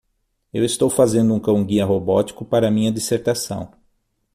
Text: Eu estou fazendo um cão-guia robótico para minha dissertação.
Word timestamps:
Eu 0.51 0.65
estou 0.65 0.89
fazendo 0.89 1.31
um 1.31 1.39
cão-guia 1.39 1.85
robótico 1.85 2.43
para 2.43 2.71
minha 2.71 2.91
dissertação. 2.91 3.71